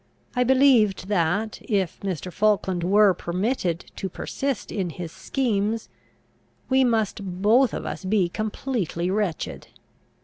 [0.35, 2.33] I believed that, if Mr.
[2.33, 5.89] Falkland were permitted to persist in his schemes,
[6.69, 9.67] we must both of us be completely wretched.